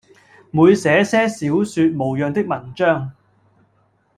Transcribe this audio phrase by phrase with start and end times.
[0.49, 3.11] 每寫些小說模樣的文章，